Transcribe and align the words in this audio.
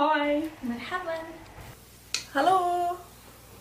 Hi. 0.00 0.44
Marhaban. 0.64 1.24
Hello. 2.32 2.98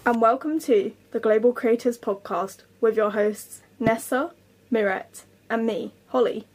And 0.05 0.21
welcome 0.21 0.59
to 0.59 0.91
the 1.09 1.19
Global 1.19 1.51
Creators 1.51 1.97
Podcast 1.97 2.57
with 2.79 2.95
your 2.95 3.09
hosts 3.09 3.63
Nessa, 3.79 4.33
Mirette, 4.69 5.23
and 5.49 5.65
me, 5.65 5.93
Holly. 6.09 6.45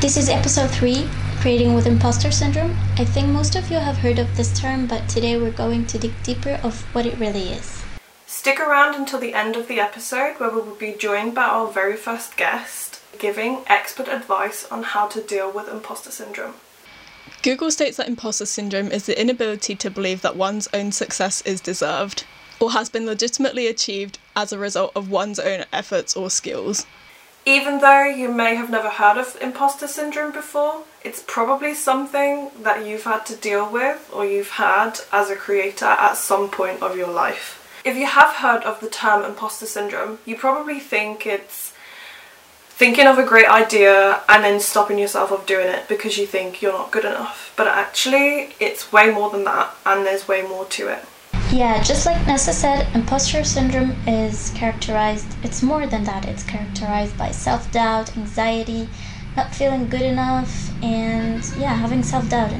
This 0.00 0.16
is 0.16 0.30
episode 0.30 0.70
3 0.70 1.06
Creating 1.42 1.74
with 1.74 1.86
Imposter 1.86 2.30
Syndrome. 2.30 2.74
I 2.96 3.04
think 3.04 3.28
most 3.28 3.56
of 3.56 3.70
you 3.70 3.76
have 3.76 3.98
heard 3.98 4.18
of 4.18 4.34
this 4.38 4.58
term, 4.58 4.86
but 4.86 5.06
today 5.06 5.38
we're 5.38 5.50
going 5.50 5.84
to 5.88 5.98
dig 5.98 6.14
deeper 6.22 6.58
of 6.62 6.80
what 6.94 7.04
it 7.04 7.18
really 7.18 7.50
is. 7.50 7.84
Stick 8.26 8.58
around 8.58 8.94
until 8.94 9.20
the 9.20 9.34
end 9.34 9.54
of 9.54 9.68
the 9.68 9.80
episode 9.80 10.40
where 10.40 10.48
we 10.48 10.62
will 10.62 10.76
be 10.76 10.94
joined 10.94 11.34
by 11.34 11.44
our 11.44 11.70
very 11.70 11.98
first 11.98 12.38
guest 12.38 13.02
giving 13.18 13.64
expert 13.66 14.08
advice 14.08 14.66
on 14.72 14.82
how 14.82 15.06
to 15.08 15.20
deal 15.20 15.52
with 15.52 15.68
imposter 15.68 16.10
syndrome. 16.10 16.54
Google 17.44 17.70
states 17.70 17.98
that 17.98 18.08
imposter 18.08 18.46
syndrome 18.46 18.90
is 18.90 19.04
the 19.04 19.20
inability 19.20 19.74
to 19.74 19.90
believe 19.90 20.22
that 20.22 20.34
one's 20.34 20.66
own 20.72 20.92
success 20.92 21.42
is 21.42 21.60
deserved 21.60 22.24
or 22.58 22.70
has 22.70 22.88
been 22.88 23.04
legitimately 23.04 23.66
achieved 23.66 24.18
as 24.34 24.50
a 24.50 24.58
result 24.58 24.92
of 24.96 25.10
one's 25.10 25.38
own 25.38 25.66
efforts 25.70 26.16
or 26.16 26.30
skills. 26.30 26.86
Even 27.44 27.80
though 27.80 28.04
you 28.04 28.32
may 28.32 28.54
have 28.54 28.70
never 28.70 28.88
heard 28.88 29.18
of 29.18 29.36
imposter 29.42 29.86
syndrome 29.86 30.32
before, 30.32 30.84
it's 31.04 31.22
probably 31.26 31.74
something 31.74 32.50
that 32.62 32.86
you've 32.86 33.04
had 33.04 33.26
to 33.26 33.36
deal 33.36 33.70
with 33.70 34.08
or 34.10 34.24
you've 34.24 34.52
had 34.52 35.00
as 35.12 35.28
a 35.28 35.36
creator 35.36 35.84
at 35.84 36.14
some 36.14 36.48
point 36.48 36.80
of 36.80 36.96
your 36.96 37.12
life. 37.12 37.60
If 37.84 37.94
you 37.94 38.06
have 38.06 38.36
heard 38.36 38.62
of 38.62 38.80
the 38.80 38.88
term 38.88 39.22
imposter 39.22 39.66
syndrome, 39.66 40.18
you 40.24 40.34
probably 40.34 40.80
think 40.80 41.26
it's 41.26 41.73
thinking 42.76 43.06
of 43.06 43.18
a 43.18 43.24
great 43.24 43.48
idea 43.48 44.20
and 44.28 44.42
then 44.42 44.58
stopping 44.58 44.98
yourself 44.98 45.30
of 45.30 45.46
doing 45.46 45.68
it 45.68 45.88
because 45.88 46.18
you 46.18 46.26
think 46.26 46.60
you're 46.60 46.72
not 46.72 46.90
good 46.90 47.04
enough. 47.04 47.52
But 47.56 47.68
actually, 47.68 48.54
it's 48.58 48.92
way 48.92 49.12
more 49.12 49.30
than 49.30 49.44
that 49.44 49.74
and 49.86 50.04
there's 50.04 50.26
way 50.26 50.42
more 50.42 50.64
to 50.66 50.88
it. 50.88 51.04
Yeah, 51.52 51.80
just 51.84 52.04
like 52.04 52.26
Nessa 52.26 52.52
said, 52.52 52.88
imposter 52.96 53.44
syndrome 53.44 53.92
is 54.08 54.50
characterized, 54.56 55.36
it's 55.44 55.62
more 55.62 55.86
than 55.86 56.02
that. 56.02 56.26
It's 56.26 56.42
characterized 56.42 57.16
by 57.16 57.30
self 57.30 57.70
doubt, 57.70 58.16
anxiety, 58.16 58.88
not 59.36 59.54
feeling 59.54 59.88
good 59.88 60.02
enough, 60.02 60.70
and 60.82 61.44
yeah, 61.56 61.74
having 61.74 62.02
self 62.02 62.28
doubt. 62.28 62.52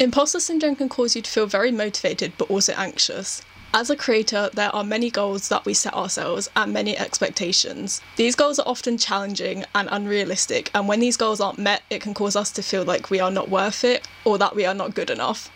Imposter 0.00 0.40
syndrome 0.40 0.74
can 0.74 0.88
cause 0.88 1.14
you 1.14 1.22
to 1.22 1.30
feel 1.30 1.46
very 1.46 1.70
motivated 1.70 2.32
but 2.38 2.50
also 2.50 2.72
anxious. 2.72 3.42
As 3.74 3.90
a 3.90 3.96
creator, 3.96 4.48
there 4.54 4.74
are 4.74 4.82
many 4.82 5.10
goals 5.10 5.50
that 5.50 5.66
we 5.66 5.74
set 5.74 5.92
ourselves 5.92 6.48
and 6.56 6.72
many 6.72 6.96
expectations. 6.96 8.00
These 8.16 8.34
goals 8.34 8.58
are 8.58 8.66
often 8.66 8.96
challenging 8.96 9.66
and 9.74 9.90
unrealistic, 9.92 10.70
and 10.72 10.88
when 10.88 11.00
these 11.00 11.18
goals 11.18 11.38
aren't 11.38 11.58
met, 11.58 11.82
it 11.90 12.00
can 12.00 12.14
cause 12.14 12.34
us 12.34 12.50
to 12.52 12.62
feel 12.62 12.84
like 12.84 13.10
we 13.10 13.20
are 13.20 13.30
not 13.30 13.50
worth 13.50 13.84
it 13.84 14.08
or 14.24 14.38
that 14.38 14.56
we 14.56 14.64
are 14.64 14.72
not 14.72 14.94
good 14.94 15.10
enough. 15.10 15.50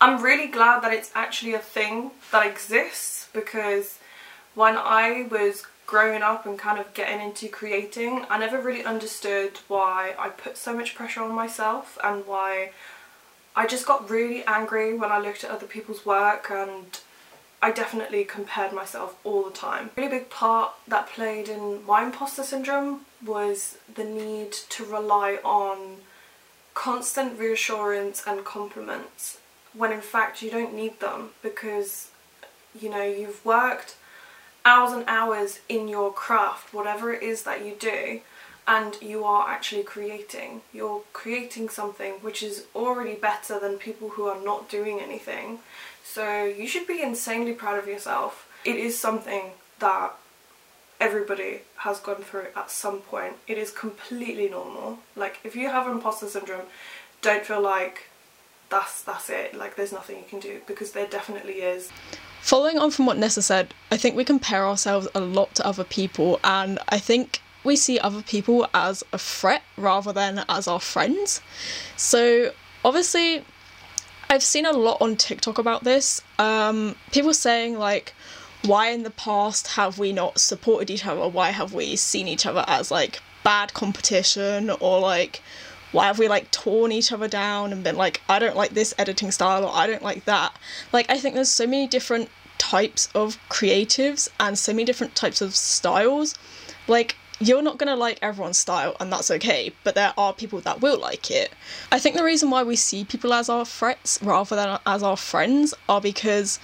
I'm 0.00 0.22
really 0.22 0.46
glad 0.46 0.82
that 0.82 0.94
it's 0.94 1.10
actually 1.14 1.52
a 1.52 1.58
thing 1.58 2.12
that 2.32 2.46
exists 2.46 3.28
because 3.34 3.98
when 4.54 4.76
I 4.78 5.28
was 5.30 5.66
growing 5.86 6.22
up 6.22 6.46
and 6.46 6.58
kind 6.58 6.78
of 6.78 6.94
getting 6.94 7.20
into 7.20 7.48
creating, 7.48 8.24
I 8.30 8.38
never 8.38 8.58
really 8.58 8.82
understood 8.82 9.58
why 9.68 10.14
I 10.18 10.30
put 10.30 10.56
so 10.56 10.74
much 10.74 10.94
pressure 10.94 11.22
on 11.22 11.32
myself 11.32 11.98
and 12.02 12.26
why 12.26 12.70
I 13.54 13.66
just 13.66 13.86
got 13.86 14.08
really 14.08 14.42
angry 14.46 14.94
when 14.96 15.12
I 15.12 15.18
looked 15.18 15.44
at 15.44 15.50
other 15.50 15.66
people's 15.66 16.04
work 16.06 16.48
and 16.50 16.98
I 17.62 17.72
definitely 17.72 18.24
compared 18.24 18.72
myself 18.72 19.18
all 19.24 19.42
the 19.44 19.50
time. 19.50 19.90
A 19.96 20.00
really 20.00 20.18
big 20.18 20.30
part 20.30 20.72
that 20.86 21.08
played 21.08 21.48
in 21.48 21.84
my 21.86 22.04
imposter 22.04 22.42
syndrome 22.42 23.00
was 23.24 23.78
the 23.92 24.04
need 24.04 24.52
to 24.52 24.84
rely 24.84 25.38
on 25.44 25.98
constant 26.74 27.38
reassurance 27.38 28.22
and 28.26 28.44
compliments 28.44 29.38
when 29.72 29.90
in 29.90 30.02
fact 30.02 30.42
you 30.42 30.50
don't 30.50 30.74
need 30.74 31.00
them 31.00 31.30
because 31.42 32.10
you 32.78 32.90
know 32.90 33.02
you've 33.02 33.42
worked 33.46 33.96
hours 34.64 34.92
and 34.92 35.02
hours 35.08 35.60
in 35.70 35.88
your 35.88 36.12
craft 36.12 36.74
whatever 36.74 37.12
it 37.14 37.22
is 37.22 37.44
that 37.44 37.64
you 37.64 37.74
do 37.78 38.20
and 38.68 39.00
you 39.00 39.24
are 39.24 39.48
actually 39.48 39.82
creating 39.82 40.60
you're 40.70 41.02
creating 41.14 41.68
something 41.70 42.12
which 42.20 42.42
is 42.42 42.66
already 42.74 43.14
better 43.14 43.58
than 43.58 43.78
people 43.78 44.10
who 44.10 44.26
are 44.26 44.44
not 44.44 44.68
doing 44.68 45.00
anything 45.00 45.58
so 46.12 46.44
you 46.44 46.66
should 46.66 46.86
be 46.86 47.02
insanely 47.02 47.52
proud 47.52 47.78
of 47.78 47.86
yourself. 47.86 48.48
It 48.64 48.76
is 48.76 48.98
something 48.98 49.52
that 49.80 50.12
everybody 51.00 51.60
has 51.78 52.00
gone 52.00 52.22
through 52.22 52.46
at 52.56 52.70
some 52.70 53.00
point. 53.00 53.34
It 53.46 53.58
is 53.58 53.70
completely 53.70 54.48
normal. 54.48 55.00
Like 55.14 55.40
if 55.44 55.54
you 55.54 55.68
have 55.68 55.86
imposter 55.86 56.26
syndrome 56.26 56.66
don't 57.22 57.44
feel 57.44 57.60
like 57.60 58.08
that's 58.70 59.02
that's 59.02 59.30
it. 59.30 59.54
Like 59.54 59.76
there's 59.76 59.92
nothing 59.92 60.18
you 60.18 60.24
can 60.28 60.40
do 60.40 60.60
because 60.66 60.92
there 60.92 61.06
definitely 61.06 61.54
is. 61.54 61.90
Following 62.40 62.78
on 62.78 62.90
from 62.90 63.06
what 63.06 63.18
Nessa 63.18 63.42
said, 63.42 63.74
I 63.90 63.96
think 63.96 64.16
we 64.16 64.24
compare 64.24 64.64
ourselves 64.66 65.08
a 65.14 65.20
lot 65.20 65.54
to 65.56 65.66
other 65.66 65.82
people, 65.82 66.38
and 66.44 66.78
I 66.88 66.98
think 66.98 67.40
we 67.64 67.74
see 67.74 67.98
other 67.98 68.22
people 68.22 68.68
as 68.72 69.02
a 69.12 69.18
threat 69.18 69.62
rather 69.76 70.12
than 70.12 70.44
as 70.48 70.68
our 70.68 70.78
friends. 70.78 71.40
So, 71.96 72.52
obviously, 72.84 73.44
I've 74.28 74.42
seen 74.42 74.66
a 74.66 74.72
lot 74.72 75.00
on 75.00 75.16
TikTok 75.16 75.58
about 75.58 75.84
this. 75.84 76.20
Um, 76.38 76.96
people 77.12 77.32
saying, 77.32 77.78
like, 77.78 78.14
why 78.64 78.88
in 78.90 79.04
the 79.04 79.10
past 79.10 79.68
have 79.68 79.98
we 79.98 80.12
not 80.12 80.40
supported 80.40 80.90
each 80.90 81.06
other? 81.06 81.28
Why 81.28 81.50
have 81.50 81.72
we 81.72 81.96
seen 81.96 82.26
each 82.26 82.46
other 82.46 82.64
as, 82.66 82.90
like, 82.90 83.20
bad 83.44 83.72
competition 83.72 84.70
or, 84.80 85.00
like, 85.00 85.42
why 85.92 86.06
have 86.06 86.18
we 86.18 86.28
like 86.28 86.50
torn 86.50 86.92
each 86.92 87.12
other 87.12 87.28
down 87.28 87.72
and 87.72 87.84
been 87.84 87.96
like 87.96 88.20
i 88.28 88.38
don't 88.38 88.56
like 88.56 88.70
this 88.70 88.92
editing 88.98 89.30
style 89.30 89.64
or 89.64 89.72
i 89.72 89.86
don't 89.86 90.02
like 90.02 90.24
that 90.24 90.54
like 90.92 91.08
i 91.08 91.16
think 91.16 91.34
there's 91.34 91.48
so 91.48 91.64
many 91.64 91.86
different 91.86 92.28
types 92.58 93.08
of 93.14 93.38
creatives 93.48 94.28
and 94.40 94.58
so 94.58 94.72
many 94.72 94.84
different 94.84 95.14
types 95.14 95.40
of 95.40 95.54
styles 95.54 96.34
like 96.88 97.16
you're 97.40 97.62
not 97.62 97.78
going 97.78 97.88
to 97.88 97.96
like 97.96 98.18
everyone's 98.22 98.58
style 98.58 98.96
and 98.98 99.12
that's 99.12 99.30
okay 99.30 99.70
but 99.84 99.94
there 99.94 100.12
are 100.16 100.32
people 100.32 100.60
that 100.60 100.80
will 100.80 100.98
like 100.98 101.30
it. 101.30 101.52
I 101.92 101.98
think 101.98 102.16
the 102.16 102.24
reason 102.24 102.50
why 102.50 102.62
we 102.62 102.76
see 102.76 103.04
people 103.04 103.32
as 103.32 103.48
our 103.48 103.64
threats 103.64 104.18
rather 104.22 104.56
than 104.56 104.78
as 104.86 105.02
our 105.02 105.16
friends 105.16 105.74
are 105.88 106.00
because 106.00 106.58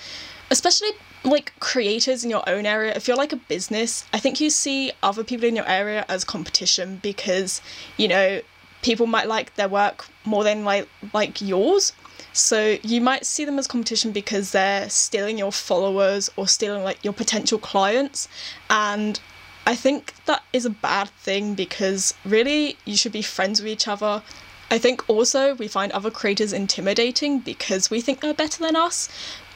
especially 0.50 0.91
like 1.25 1.53
creators 1.60 2.25
in 2.25 2.31
your 2.31 2.43
own 2.49 2.66
area 2.66 2.93
if 2.97 3.06
you're 3.06 3.16
like 3.16 3.33
a 3.33 3.37
business 3.37 4.05
i 4.12 4.19
think 4.19 4.41
you 4.41 4.50
see 4.50 4.91
other 5.05 5.22
people 5.22 5.47
in 5.47 5.55
your 5.55 5.69
area 5.69 6.05
as 6.09 6.25
competition 6.25 6.99
because 7.00 7.62
you 7.97 8.09
know 8.09 8.41
people 8.83 9.06
might 9.06 9.28
like 9.28 9.54
their 9.54 9.69
work 9.69 10.06
more 10.25 10.44
than 10.44 10.65
like 10.65 10.89
like 11.15 11.41
yours. 11.41 11.93
So 12.34 12.78
you 12.83 13.00
might 13.00 13.25
see 13.25 13.44
them 13.44 13.59
as 13.59 13.66
competition 13.66 14.12
because 14.12 14.53
they're 14.53 14.89
stealing 14.89 15.39
your 15.39 15.53
followers 15.53 16.31
or 16.37 16.49
stealing 16.49 16.83
like 16.83 17.03
your 17.04 17.12
potential 17.12 17.59
clients 17.59 18.28
and 18.71 19.21
I 19.67 19.77
think 19.77 20.15
that 20.27 20.43
is 20.53 20.65
a 20.65 20.71
bad 20.71 21.09
thing 21.11 21.55
because 21.55 22.15
really 22.25 22.77
you 22.84 22.97
should 22.97 23.12
be 23.12 23.23
friends 23.23 23.61
with 23.61 23.69
each 23.69 23.87
other. 23.87 24.23
I 24.71 24.78
think 24.78 25.09
also 25.09 25.55
we 25.55 25.69
find 25.69 25.93
other 25.93 26.11
creators 26.11 26.53
intimidating 26.53 27.41
because 27.41 27.91
we 27.91 28.01
think 28.01 28.21
they're 28.21 28.34
better 28.34 28.62
than 28.62 28.75
us. 28.75 29.09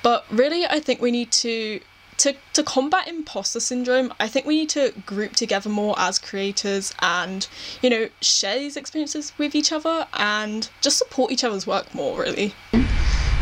But 0.02 0.24
really 0.30 0.66
I 0.66 0.78
think 0.78 1.00
we 1.00 1.10
need 1.10 1.32
to 1.32 1.80
to, 2.18 2.34
to 2.54 2.62
combat 2.62 3.08
imposter 3.08 3.60
syndrome, 3.60 4.12
I 4.18 4.28
think 4.28 4.46
we 4.46 4.56
need 4.56 4.70
to 4.70 4.92
group 5.04 5.32
together 5.32 5.68
more 5.68 5.94
as 5.98 6.18
creators 6.18 6.94
and, 7.00 7.46
you 7.82 7.90
know, 7.90 8.08
share 8.22 8.58
these 8.58 8.76
experiences 8.76 9.32
with 9.36 9.54
each 9.54 9.70
other 9.70 10.06
and 10.14 10.68
just 10.80 10.96
support 10.96 11.30
each 11.30 11.44
other's 11.44 11.66
work 11.66 11.94
more, 11.94 12.20
really. 12.20 12.54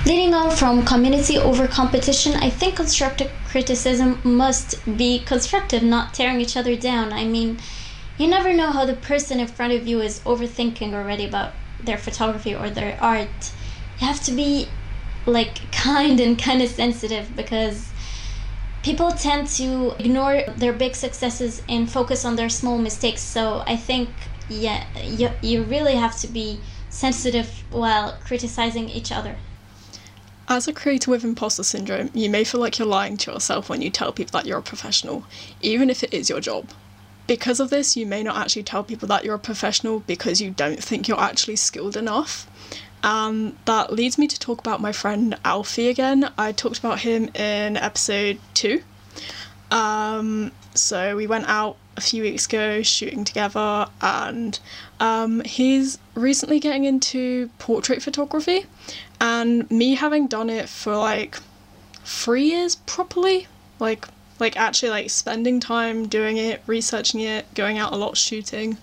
Leading 0.07 0.35
on 0.35 0.51
from 0.51 0.85
community 0.85 1.39
over 1.39 1.67
competition, 1.67 2.35
I 2.35 2.51
think 2.51 2.77
constructive 2.77 3.31
criticism 3.47 4.21
must 4.23 4.85
be 4.99 5.21
constructive, 5.21 5.83
not 5.83 6.13
tearing 6.13 6.43
each 6.43 6.59
other 6.59 6.77
down. 6.77 7.11
I 7.11 7.25
mean, 7.25 7.59
you 8.19 8.29
never 8.29 8.53
know 8.53 8.71
how 8.71 8.85
the 8.85 8.93
person 8.93 9.41
in 9.41 9.47
front 9.47 9.73
of 9.73 9.87
you 9.87 10.03
is 10.03 10.21
overthinking 10.21 10.93
already 10.93 11.25
about 11.25 11.55
their 11.83 11.97
photography 11.97 12.55
or 12.55 12.69
their 12.69 12.99
art. 13.01 13.53
You 13.99 14.07
have 14.07 14.23
to 14.25 14.33
be 14.33 14.69
like 15.25 15.73
kind 15.73 16.21
and 16.21 16.39
kind 16.39 16.61
of 16.61 16.69
sensitive 16.69 17.35
because 17.35 17.91
people 18.83 19.11
tend 19.11 19.49
to 19.57 19.95
ignore 19.99 20.43
their 20.59 20.75
big 20.75 20.97
successes 20.97 21.62
and 21.67 21.91
focus 21.91 22.27
on 22.27 22.37
their 22.37 22.50
small 22.50 22.77
mistakes. 22.77 23.23
So 23.23 23.65
I 23.67 23.77
think, 23.77 24.11
yeah, 24.50 24.85
you, 25.03 25.31
you 25.41 25.62
really 25.62 25.95
have 25.95 26.19
to 26.19 26.27
be 26.27 26.61
sensitive 26.91 27.65
while 27.71 28.19
criticizing 28.23 28.91
each 28.91 29.11
other. 29.11 29.37
As 30.46 30.69
a 30.69 30.73
creator 30.75 31.11
with 31.11 31.25
imposter 31.25 31.62
syndrome, 31.62 32.11
you 32.12 32.29
may 32.29 32.44
feel 32.44 32.61
like 32.61 32.79
you're 32.79 32.87
lying 32.87 33.17
to 33.19 33.32
yourself 33.32 33.69
when 33.69 33.81
you 33.81 33.88
tell 33.88 34.12
people 34.12 34.38
that 34.38 34.46
you're 34.46 34.58
a 34.58 34.62
professional, 34.62 35.25
even 35.62 35.88
if 35.88 36.02
it 36.02 36.12
is 36.12 36.29
your 36.29 36.41
job. 36.41 36.69
Because 37.26 37.61
of 37.61 37.70
this, 37.70 37.96
you 37.96 38.05
may 38.05 38.23
not 38.23 38.37
actually 38.37 38.64
tell 38.64 38.85
people 38.85 39.08
that 39.08 39.25
you're 39.25 39.37
a 39.37 39.38
professional 39.38 40.00
because 40.00 40.43
you 40.43 40.50
don't 40.50 40.85
think 40.85 41.08
you're 41.08 41.20
actually 41.20 41.56
skilled 41.56 41.96
enough. 41.96 42.46
Um, 43.02 43.56
that 43.64 43.93
leads 43.93 44.19
me 44.19 44.26
to 44.26 44.38
talk 44.38 44.61
about 44.61 44.82
my 44.82 44.93
friend 44.93 45.38
Alfie 45.44 45.88
again. 45.88 46.31
I 46.37 46.52
talked 46.52 46.79
about 46.79 47.00
him 47.00 47.31
in 47.35 47.79
episode 47.79 48.38
two. 48.52 48.82
Um, 49.70 50.52
so 50.75 51.17
we 51.17 51.26
went 51.26 51.49
out 51.49 51.79
a 51.96 52.00
few 52.00 52.23
weeks 52.23 52.46
ago 52.46 52.82
shooting 52.82 53.25
together, 53.25 53.87
and 54.00 54.58
um, 55.00 55.41
he's 55.44 55.99
recently 56.14 56.61
getting 56.61 56.85
into 56.85 57.50
portrait 57.58 58.02
photography. 58.02 58.67
And 59.20 59.70
me 59.70 59.94
having 59.94 60.26
done 60.26 60.50
it 60.50 60.69
for 60.69 60.96
like 60.96 61.38
three 62.05 62.46
years 62.46 62.76
properly, 62.76 63.46
like 63.79 64.06
like 64.41 64.56
actually 64.56 64.91
like 64.91 65.11
spending 65.11 65.61
time 65.61 66.06
doing 66.08 66.37
it, 66.37 66.62
researching 66.67 67.20
it, 67.20 67.52
going 67.55 67.79
out 67.79 67.93
a 67.93 67.97
lot 67.97 68.17
shooting. 68.17 68.76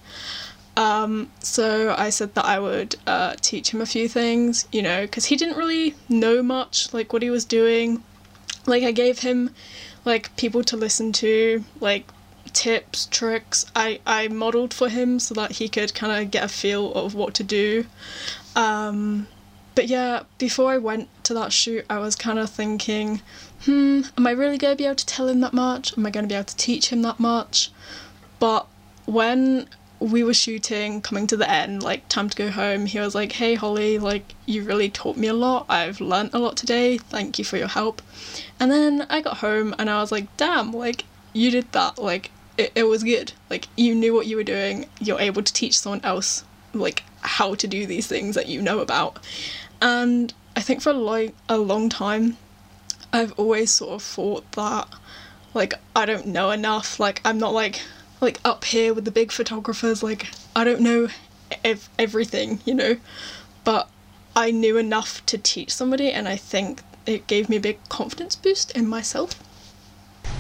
Um, 0.78 1.30
so 1.40 1.94
I 1.98 2.10
said 2.10 2.34
that 2.36 2.46
I 2.46 2.58
would 2.60 2.96
uh, 3.06 3.36
teach 3.42 3.74
him 3.74 3.82
a 3.82 3.86
few 3.86 4.08
things, 4.08 4.68
you 4.72 4.82
know, 4.82 5.02
because 5.02 5.26
he 5.26 5.36
didn't 5.36 5.58
really 5.58 5.96
know 6.08 6.42
much, 6.42 6.94
like 6.94 7.12
what 7.12 7.22
he 7.22 7.30
was 7.30 7.44
doing. 7.44 8.02
Like 8.66 8.84
I 8.84 8.92
gave 8.92 9.20
him 9.20 9.52
like 10.06 10.36
people 10.38 10.64
to 10.64 10.78
listen 10.78 11.12
to, 11.14 11.64
like 11.80 12.06
tips, 12.54 13.08
tricks. 13.08 13.66
I 13.76 14.00
I 14.06 14.28
modeled 14.28 14.74
for 14.74 14.90
him 14.90 15.20
so 15.20 15.34
that 15.36 15.54
he 15.54 15.70
could 15.70 15.94
kind 15.94 16.12
of 16.12 16.32
get 16.32 16.44
a 16.44 16.48
feel 16.48 16.94
of 16.94 17.16
what 17.16 17.34
to 17.36 17.44
do. 17.44 17.86
Um, 18.56 19.28
but 19.76 19.88
yeah, 19.88 20.24
before 20.38 20.72
I 20.72 20.78
went 20.78 21.08
to 21.24 21.34
that 21.34 21.54
shoot, 21.54 21.86
I 21.90 22.00
was 22.00 22.16
kind 22.16 22.40
of 22.40 22.50
thinking, 22.50 23.22
hmm, 23.64 24.02
am 24.18 24.28
I 24.28 24.32
really 24.32 24.58
going 24.58 24.74
to 24.74 24.78
be 24.78 24.86
able 24.86 24.96
to 24.96 25.06
tell 25.06 25.28
him 25.28 25.40
that 25.42 25.54
much? 25.54 25.98
Am 25.98 26.06
I 26.06 26.10
going 26.10 26.26
to 26.26 26.30
be 26.30 26.36
able 26.36 26.46
to 26.46 26.58
teach 26.58 26.90
him 26.90 27.02
that 27.04 27.20
much? 27.20 27.72
But 28.40 28.68
when 29.06 29.68
we 30.00 30.24
were 30.24 30.34
shooting, 30.34 31.00
coming 31.00 31.28
to 31.28 31.38
the 31.38 31.50
end, 31.50 31.84
like 31.84 32.08
time 32.10 32.28
to 32.28 32.36
go 32.36 32.50
home, 32.50 32.88
he 32.88 33.00
was 33.00 33.16
like, 33.16 33.34
Hey 33.34 33.54
Holly, 33.56 34.00
like 34.00 34.34
you 34.46 34.64
really 34.64 34.90
taught 34.90 35.16
me 35.16 35.28
a 35.28 35.34
lot. 35.34 35.68
I've 35.70 36.02
learnt 36.02 36.34
a 36.34 36.40
lot 36.40 36.58
today. 36.58 36.98
Thank 36.98 37.40
you 37.40 37.46
for 37.46 37.58
your 37.58 37.68
help. 37.68 38.02
And 38.60 38.72
then 38.72 39.06
I 39.10 39.22
got 39.22 39.38
home 39.38 39.76
and 39.78 39.90
I 39.90 40.02
was 40.02 40.12
like, 40.12 40.36
damn, 40.38 40.74
like 40.74 41.06
you 41.34 41.52
did 41.52 41.72
that. 41.72 41.98
Like 42.00 42.32
it, 42.58 42.72
it 42.76 42.84
was 42.84 43.04
good. 43.04 43.34
Like 43.50 43.68
you 43.76 43.96
knew 43.96 44.14
what 44.14 44.28
you 44.28 44.36
were 44.36 44.44
doing. 44.44 44.88
You're 45.00 45.20
able 45.20 45.44
to 45.44 45.54
teach 45.54 45.80
someone 45.80 46.02
else 46.04 46.44
like 46.74 47.04
how 47.22 47.56
to 47.56 47.68
do 47.68 47.86
these 47.86 48.08
things 48.08 48.36
that 48.36 48.48
you 48.48 48.62
know 48.62 48.80
about. 48.80 49.20
And 49.82 50.34
I 50.56 50.62
think 50.62 50.82
for 50.82 50.94
like 50.94 51.34
a 51.50 51.58
long 51.58 51.90
time 51.90 52.38
I've 53.14 53.34
always 53.34 53.72
sort 53.72 53.92
of 53.92 54.04
thought 54.04 54.52
that 54.54 54.88
like 55.54 55.74
I 55.96 56.06
don't 56.06 56.28
know 56.28 56.52
enough. 56.52 57.00
Like 57.00 57.22
I'm 57.26 57.38
not 57.38 57.54
like 57.54 57.82
like 58.22 58.40
up 58.46 58.64
here 58.64 58.94
with 58.94 59.04
the 59.04 59.12
big 59.12 59.32
photographers 59.32 60.04
like 60.04 60.28
i 60.56 60.64
don't 60.64 60.80
know 60.80 61.08
ev- 61.66 61.90
everything 61.98 62.62
you 62.66 62.74
know 62.74 62.96
but 63.64 63.90
i 64.36 64.52
knew 64.52 64.78
enough 64.78 65.26
to 65.26 65.38
teach 65.38 65.74
somebody 65.74 66.12
and 66.12 66.28
i 66.28 66.38
think 66.38 66.84
it 67.06 67.26
gave 67.28 67.50
me 67.50 67.58
a 67.58 67.60
big 67.60 67.80
confidence 67.90 68.36
boost 68.36 68.72
in 68.72 68.88
myself 68.88 69.36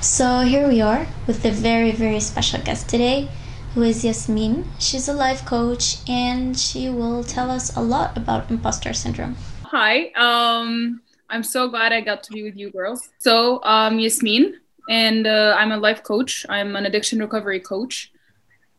so 0.01 0.39
here 0.39 0.67
we 0.67 0.81
are 0.81 1.05
with 1.27 1.45
a 1.45 1.51
very 1.51 1.91
very 1.91 2.19
special 2.19 2.59
guest 2.61 2.89
today 2.89 3.29
who 3.75 3.83
is 3.83 4.03
Yasmine. 4.03 4.67
She's 4.79 5.07
a 5.07 5.13
life 5.13 5.45
coach 5.45 5.97
and 6.09 6.57
she 6.57 6.89
will 6.89 7.23
tell 7.23 7.51
us 7.51 7.75
a 7.77 7.81
lot 7.81 8.17
about 8.17 8.49
imposter 8.49 8.93
syndrome. 8.93 9.35
Hi, 9.63 10.11
um, 10.15 11.01
I'm 11.29 11.43
so 11.43 11.69
glad 11.69 11.93
I 11.93 12.01
got 12.01 12.23
to 12.23 12.31
be 12.33 12.41
with 12.41 12.57
you 12.57 12.71
girls. 12.71 13.09
So, 13.19 13.63
um, 13.63 13.99
Yasmine, 13.99 14.55
and 14.89 15.27
uh, 15.27 15.55
I'm 15.57 15.71
a 15.71 15.77
life 15.77 16.03
coach. 16.03 16.45
I'm 16.49 16.75
an 16.75 16.85
addiction 16.87 17.19
recovery 17.19 17.59
coach, 17.59 18.11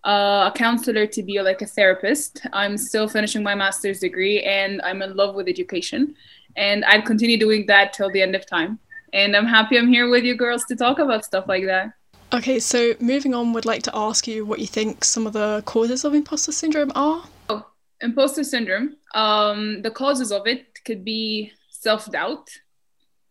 uh, 0.04 0.50
a 0.50 0.52
counselor 0.54 1.06
to 1.06 1.22
be 1.22 1.40
like 1.40 1.62
a 1.62 1.66
therapist. 1.66 2.44
I'm 2.52 2.76
still 2.76 3.08
finishing 3.08 3.42
my 3.44 3.54
master's 3.54 4.00
degree, 4.00 4.42
and 4.42 4.82
I'm 4.82 5.00
in 5.00 5.16
love 5.16 5.36
with 5.36 5.48
education, 5.48 6.16
and 6.56 6.84
I'd 6.84 7.06
continue 7.06 7.38
doing 7.38 7.64
that 7.66 7.92
till 7.92 8.10
the 8.10 8.20
end 8.20 8.34
of 8.34 8.44
time. 8.44 8.80
And 9.12 9.36
I'm 9.36 9.46
happy 9.46 9.76
I'm 9.78 9.88
here 9.88 10.08
with 10.08 10.24
you 10.24 10.34
girls 10.34 10.64
to 10.64 10.76
talk 10.76 10.98
about 10.98 11.24
stuff 11.24 11.44
like 11.46 11.64
that. 11.66 11.92
Okay, 12.32 12.58
so 12.60 12.94
moving 12.98 13.34
on, 13.34 13.52
would 13.52 13.66
like 13.66 13.82
to 13.82 13.90
ask 13.94 14.26
you 14.26 14.46
what 14.46 14.58
you 14.58 14.66
think 14.66 15.04
some 15.04 15.26
of 15.26 15.34
the 15.34 15.62
causes 15.66 16.04
of 16.04 16.14
imposter 16.14 16.52
syndrome 16.52 16.90
are. 16.94 17.24
Oh, 17.50 17.66
imposter 18.00 18.42
syndrome. 18.42 18.96
Um, 19.14 19.82
the 19.82 19.90
causes 19.90 20.32
of 20.32 20.46
it 20.46 20.82
could 20.84 21.04
be 21.04 21.52
self 21.68 22.10
doubt. 22.10 22.48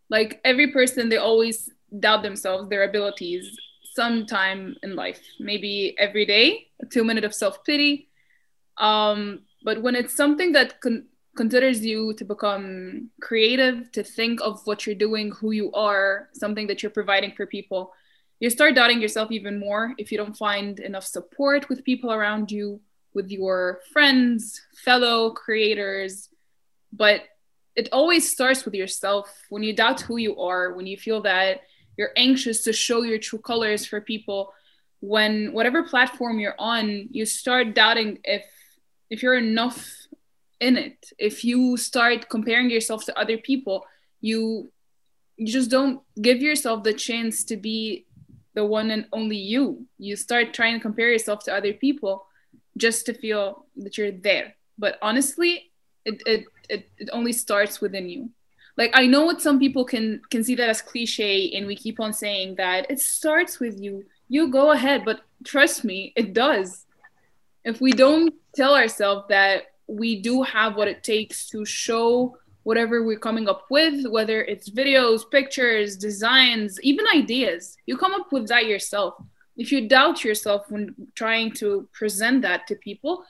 Like 0.09 0.39
every 0.45 0.71
person, 0.71 1.09
they 1.09 1.17
always 1.17 1.69
doubt 1.99 2.21
themselves, 2.21 2.69
their 2.69 2.83
abilities 2.83 3.57
sometime 3.95 4.75
in 4.83 4.95
life, 4.95 5.21
maybe 5.39 5.95
every 5.97 6.25
day, 6.25 6.67
a 6.81 6.85
two 6.85 7.03
minute 7.03 7.23
of 7.23 7.33
self 7.33 7.63
pity. 7.65 8.09
Um, 8.77 9.41
but 9.63 9.81
when 9.81 9.95
it's 9.95 10.15
something 10.15 10.51
that 10.53 10.79
con- 10.81 11.07
considers 11.35 11.83
you 11.85 12.13
to 12.15 12.25
become 12.25 13.09
creative, 13.21 13.91
to 13.93 14.03
think 14.03 14.41
of 14.41 14.61
what 14.65 14.85
you're 14.85 14.95
doing, 14.95 15.31
who 15.31 15.51
you 15.51 15.71
are, 15.73 16.29
something 16.33 16.67
that 16.67 16.83
you're 16.83 16.91
providing 16.91 17.31
for 17.31 17.45
people, 17.45 17.93
you 18.39 18.49
start 18.49 18.75
doubting 18.75 19.01
yourself 19.01 19.31
even 19.31 19.59
more 19.59 19.93
if 19.97 20.11
you 20.11 20.17
don't 20.17 20.35
find 20.35 20.79
enough 20.79 21.05
support 21.05 21.69
with 21.69 21.83
people 21.83 22.11
around 22.11 22.51
you, 22.51 22.81
with 23.13 23.29
your 23.29 23.79
friends, 23.93 24.61
fellow 24.83 25.31
creators. 25.31 26.29
But 26.91 27.21
it 27.75 27.87
always 27.91 28.29
starts 28.29 28.65
with 28.65 28.73
yourself. 28.73 29.31
When 29.49 29.63
you 29.63 29.73
doubt 29.73 30.01
who 30.01 30.17
you 30.17 30.39
are, 30.41 30.73
when 30.73 30.87
you 30.87 30.97
feel 30.97 31.21
that 31.21 31.61
you're 31.97 32.11
anxious 32.17 32.63
to 32.63 32.73
show 32.73 33.03
your 33.03 33.19
true 33.19 33.39
colors 33.39 33.85
for 33.85 34.01
people 34.01 34.53
when 35.01 35.51
whatever 35.51 35.83
platform 35.83 36.39
you're 36.39 36.55
on 36.57 37.07
you 37.11 37.25
start 37.25 37.73
doubting 37.73 38.19
if 38.23 38.45
if 39.09 39.21
you're 39.21 39.37
enough 39.37 39.91
in 40.61 40.77
it. 40.77 41.11
If 41.17 41.43
you 41.43 41.75
start 41.75 42.29
comparing 42.29 42.69
yourself 42.69 43.03
to 43.05 43.19
other 43.19 43.37
people 43.37 43.85
you 44.21 44.71
you 45.35 45.51
just 45.51 45.71
don't 45.71 46.01
give 46.21 46.41
yourself 46.41 46.83
the 46.83 46.93
chance 46.93 47.43
to 47.45 47.57
be 47.57 48.05
the 48.53 48.63
one 48.63 48.91
and 48.91 49.07
only 49.11 49.37
you. 49.37 49.87
You 49.97 50.15
start 50.15 50.53
trying 50.53 50.75
to 50.75 50.79
compare 50.79 51.09
yourself 51.09 51.43
to 51.45 51.53
other 51.53 51.73
people 51.73 52.27
just 52.77 53.05
to 53.07 53.13
feel 53.13 53.65
that 53.77 53.97
you're 53.97 54.11
there. 54.11 54.55
But 54.77 54.97
honestly 55.01 55.71
it 56.05 56.21
it 56.25 56.45
it, 56.69 56.89
it 56.97 57.09
only 57.11 57.33
starts 57.33 57.81
within 57.81 58.07
you. 58.07 58.29
Like 58.77 58.91
i 58.93 59.05
know 59.07 59.25
what 59.25 59.41
some 59.41 59.59
people 59.59 59.83
can 59.83 60.21
can 60.29 60.43
see 60.43 60.55
that 60.55 60.69
as 60.69 60.81
cliche 60.81 61.51
and 61.55 61.67
we 61.67 61.75
keep 61.75 61.99
on 61.99 62.13
saying 62.13 62.55
that 62.55 62.89
it 62.89 62.99
starts 62.99 63.59
with 63.59 63.81
you. 63.81 64.05
You 64.29 64.49
go 64.49 64.71
ahead 64.71 65.03
but 65.03 65.21
trust 65.43 65.83
me 65.83 66.13
it 66.15 66.33
does. 66.33 66.85
If 67.63 67.81
we 67.81 67.91
don't 67.91 68.33
tell 68.55 68.75
ourselves 68.75 69.25
that 69.29 69.70
we 69.91 70.21
do 70.21 70.41
have 70.41 70.75
what 70.75 70.87
it 70.87 71.03
takes 71.03 71.47
to 71.49 71.65
show 71.65 72.37
whatever 72.63 73.03
we're 73.03 73.19
coming 73.19 73.49
up 73.49 73.65
with 73.69 74.05
whether 74.07 74.43
it's 74.43 74.69
videos 74.69 75.21
pictures 75.29 75.97
designs 75.97 76.79
even 76.81 77.05
ideas 77.13 77.77
you 77.85 77.97
come 77.97 78.13
up 78.13 78.31
with 78.31 78.47
that 78.47 78.65
yourself 78.65 79.15
if 79.57 79.71
you 79.71 79.87
doubt 79.87 80.23
yourself 80.23 80.65
when 80.69 80.95
trying 81.15 81.51
to 81.51 81.87
present 81.93 82.41
that 82.41 82.67
to 82.67 82.75
people 82.75 83.23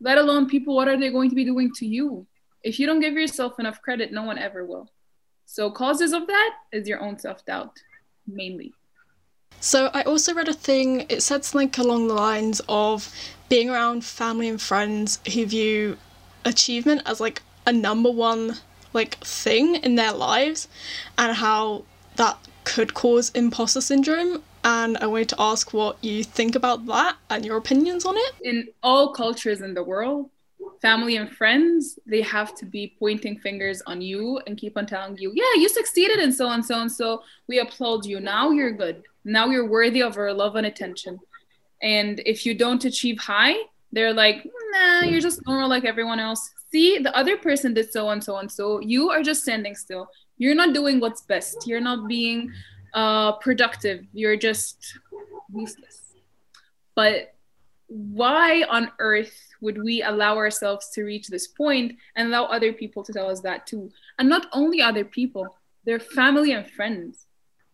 let 0.00 0.18
alone 0.18 0.46
people 0.46 0.74
what 0.74 0.88
are 0.88 0.96
they 0.96 1.10
going 1.10 1.28
to 1.28 1.36
be 1.36 1.44
doing 1.44 1.70
to 1.74 1.86
you 1.86 2.26
if 2.66 2.80
you 2.80 2.86
don't 2.86 2.98
give 2.98 3.14
yourself 3.14 3.60
enough 3.60 3.80
credit, 3.80 4.12
no 4.12 4.24
one 4.24 4.38
ever 4.38 4.66
will. 4.66 4.90
So, 5.44 5.70
causes 5.70 6.12
of 6.12 6.26
that 6.26 6.50
is 6.72 6.88
your 6.88 7.00
own 7.00 7.16
self 7.16 7.44
doubt, 7.44 7.78
mainly. 8.26 8.74
So, 9.60 9.90
I 9.94 10.02
also 10.02 10.34
read 10.34 10.48
a 10.48 10.52
thing, 10.52 11.06
it 11.08 11.22
said 11.22 11.44
something 11.44 11.72
along 11.78 12.08
the 12.08 12.14
lines 12.14 12.60
of 12.68 13.08
being 13.48 13.70
around 13.70 14.04
family 14.04 14.48
and 14.48 14.60
friends 14.60 15.20
who 15.32 15.46
view 15.46 15.96
achievement 16.44 17.02
as 17.06 17.20
like 17.20 17.42
a 17.66 17.72
number 17.72 18.10
one 18.10 18.56
like 18.92 19.16
thing 19.18 19.76
in 19.76 19.96
their 19.96 20.12
lives 20.12 20.68
and 21.18 21.36
how 21.36 21.84
that 22.16 22.38
could 22.64 22.94
cause 22.94 23.30
imposter 23.30 23.80
syndrome 23.80 24.42
and 24.66 24.96
I 24.98 25.06
wanted 25.06 25.28
to 25.28 25.36
ask 25.38 25.72
what 25.72 25.96
you 26.02 26.24
think 26.24 26.56
about 26.56 26.86
that 26.86 27.16
and 27.30 27.44
your 27.44 27.56
opinions 27.56 28.04
on 28.04 28.16
it. 28.16 28.32
In 28.42 28.66
all 28.82 29.12
cultures 29.12 29.60
in 29.60 29.74
the 29.74 29.84
world, 29.84 30.28
family 30.82 31.16
and 31.16 31.30
friends, 31.30 32.00
they 32.04 32.20
have 32.22 32.52
to 32.56 32.66
be 32.66 32.96
pointing 32.98 33.38
fingers 33.38 33.80
on 33.86 34.00
you 34.00 34.40
and 34.44 34.58
keep 34.58 34.76
on 34.76 34.86
telling 34.86 35.16
you, 35.18 35.30
yeah, 35.34 35.60
you 35.60 35.68
succeeded 35.68 36.18
and 36.18 36.34
so 36.34 36.50
and 36.50 36.64
so 36.64 36.80
and 36.80 36.90
so. 36.90 37.22
We 37.46 37.60
applaud 37.60 38.06
you. 38.06 38.18
Now 38.18 38.50
you're 38.50 38.72
good. 38.72 39.04
Now 39.24 39.46
you're 39.46 39.68
worthy 39.68 40.02
of 40.02 40.16
our 40.16 40.32
love 40.32 40.56
and 40.56 40.66
attention. 40.66 41.20
And 41.82 42.20
if 42.24 42.46
you 42.46 42.54
don't 42.54 42.84
achieve 42.84 43.18
high, 43.18 43.54
they're 43.92 44.12
like, 44.12 44.46
nah, 44.72 45.02
you're 45.02 45.20
just 45.20 45.46
normal 45.46 45.68
like 45.68 45.84
everyone 45.84 46.20
else. 46.20 46.50
See, 46.72 46.98
the 46.98 47.16
other 47.16 47.36
person 47.36 47.74
did 47.74 47.92
so 47.92 48.10
and 48.10 48.22
so 48.22 48.38
and 48.38 48.50
so. 48.50 48.80
You 48.80 49.10
are 49.10 49.22
just 49.22 49.42
standing 49.42 49.74
still. 49.74 50.08
You're 50.38 50.54
not 50.54 50.74
doing 50.74 51.00
what's 51.00 51.22
best. 51.22 51.66
You're 51.66 51.80
not 51.80 52.08
being 52.08 52.52
uh, 52.94 53.32
productive. 53.32 54.04
You're 54.12 54.36
just 54.36 54.98
useless. 55.54 56.14
But 56.94 57.34
why 57.88 58.64
on 58.68 58.90
earth 58.98 59.38
would 59.60 59.82
we 59.82 60.02
allow 60.02 60.36
ourselves 60.36 60.90
to 60.90 61.04
reach 61.04 61.28
this 61.28 61.46
point 61.46 61.96
and 62.16 62.28
allow 62.28 62.44
other 62.46 62.72
people 62.72 63.02
to 63.04 63.12
tell 63.12 63.30
us 63.30 63.40
that 63.40 63.66
too? 63.66 63.90
And 64.18 64.28
not 64.28 64.46
only 64.52 64.82
other 64.82 65.04
people, 65.04 65.56
their 65.84 66.00
family 66.00 66.52
and 66.52 66.68
friends. 66.68 67.26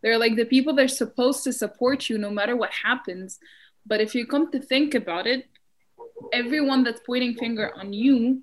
They're 0.02 0.18
like 0.18 0.36
the 0.36 0.44
people 0.44 0.74
that 0.74 0.84
are 0.84 0.88
supposed 0.88 1.44
to 1.44 1.52
support 1.52 2.08
you 2.08 2.18
no 2.18 2.30
matter 2.30 2.56
what 2.56 2.70
happens. 2.70 3.38
But 3.86 4.00
if 4.00 4.14
you 4.14 4.26
come 4.26 4.50
to 4.52 4.60
think 4.60 4.94
about 4.94 5.26
it, 5.26 5.46
everyone 6.32 6.84
that's 6.84 7.00
pointing 7.04 7.34
finger 7.34 7.72
on 7.76 7.92
you, 7.92 8.42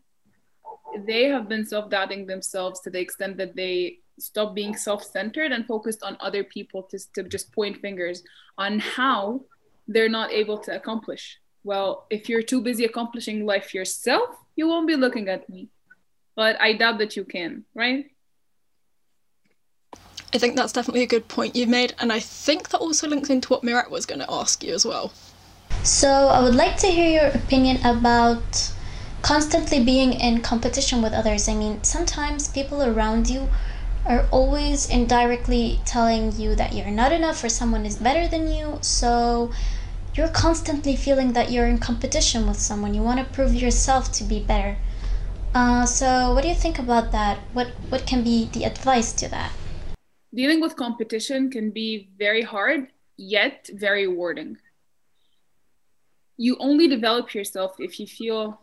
they 1.06 1.26
have 1.26 1.48
been 1.48 1.66
self-doubting 1.66 2.26
themselves 2.26 2.82
to 2.82 2.90
the 2.90 3.00
extent 3.00 3.38
that 3.38 3.56
they 3.56 4.00
stop 4.20 4.54
being 4.54 4.76
self-centered 4.76 5.52
and 5.52 5.66
focused 5.66 6.04
on 6.04 6.18
other 6.20 6.44
people 6.44 6.84
to, 6.84 7.00
to 7.14 7.24
just 7.24 7.52
point 7.54 7.80
fingers 7.80 8.24
on 8.58 8.80
how 8.80 9.42
they're 9.88 10.10
not 10.10 10.32
able 10.32 10.58
to 10.58 10.76
accomplish. 10.76 11.40
Well, 11.64 12.06
if 12.10 12.28
you're 12.30 12.42
too 12.42 12.62
busy 12.62 12.86
accomplishing 12.86 13.46
life 13.46 13.74
yourself, 13.74 14.30
you 14.56 14.68
won't 14.68 14.88
be 14.88 14.96
looking 14.96 15.30
at 15.30 15.50
me. 15.50 15.70
But 16.36 16.60
I 16.60 16.74
doubt 16.74 17.00
that 17.00 17.16
you 17.16 17.24
can, 17.24 17.66
right? 17.74 18.12
I 20.34 20.38
think 20.38 20.56
that's 20.56 20.74
definitely 20.74 21.04
a 21.04 21.08
good 21.08 21.28
point 21.28 21.56
you've 21.56 21.70
made, 21.70 21.96
and 22.00 22.14
I 22.14 22.20
think 22.20 22.70
that 22.70 22.78
also 22.78 23.08
links 23.08 23.30
into 23.30 23.50
what 23.50 23.64
Mirette 23.64 23.90
was 23.90 24.06
going 24.06 24.20
to 24.20 24.32
ask 24.32 24.64
you 24.64 24.74
as 24.74 24.86
well. 24.86 25.12
So, 25.84 26.28
I 26.28 26.42
would 26.44 26.56
like 26.56 26.78
to 26.78 26.88
hear 26.88 27.10
your 27.10 27.32
opinion 27.32 27.78
about 27.86 28.72
constantly 29.22 29.84
being 29.84 30.14
in 30.14 30.42
competition 30.42 31.02
with 31.02 31.14
others. 31.14 31.50
I 31.50 31.56
mean, 31.56 31.84
sometimes 31.84 32.48
people 32.48 32.84
around 32.84 33.30
you 33.30 33.50
are 34.06 34.26
always 34.32 34.90
indirectly 34.90 35.80
telling 35.86 36.32
you 36.34 36.56
that 36.56 36.74
you're 36.74 36.92
not 36.92 37.12
enough 37.12 37.44
or 37.44 37.50
someone 37.50 37.86
is 37.86 37.98
better 37.98 38.28
than 38.28 38.48
you. 38.52 38.78
So, 38.82 39.52
you're 40.16 40.30
constantly 40.30 40.96
feeling 40.96 41.34
that 41.34 41.52
you're 41.52 41.68
in 41.68 41.78
competition 41.78 42.48
with 42.48 42.60
someone. 42.60 42.94
You 42.94 43.04
want 43.04 43.20
to 43.20 43.34
prove 43.34 43.54
yourself 43.54 44.12
to 44.14 44.24
be 44.24 44.40
better. 44.40 44.78
Uh, 45.54 45.86
so, 45.86 46.34
what 46.34 46.44
do 46.44 46.50
you 46.50 46.56
think 46.56 46.80
about 46.80 47.12
that? 47.12 47.40
What 47.54 47.68
what 47.90 48.06
can 48.06 48.24
be 48.24 48.50
the 48.54 48.64
advice 48.66 49.14
to 49.14 49.30
that? 49.30 49.52
dealing 50.34 50.62
with 50.62 50.76
competition 50.76 51.50
can 51.50 51.72
be 51.72 52.10
very 52.18 52.42
hard, 52.44 52.88
yet 53.18 53.70
very 53.74 54.08
rewarding. 54.08 54.58
You 56.40 56.56
only 56.60 56.88
develop 56.88 57.34
yourself 57.34 57.76
if 57.80 58.00
you 58.00 58.08
feel, 58.08 58.62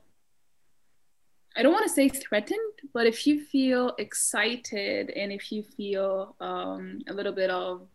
I 1.56 1.62
don't 1.62 1.73
want 1.73 1.87
to 1.87 1.92
say 1.92 2.09
threatened, 2.09 2.73
but 2.95 3.06
if 3.06 3.26
you 3.26 3.45
feel 3.45 3.95
excited 3.99 5.11
and 5.11 5.30
if 5.30 5.52
you 5.52 5.62
feel 5.62 6.35
um, 6.40 7.00
a 7.06 7.12
little 7.12 7.33
bit 7.33 7.50
of, 7.50 7.87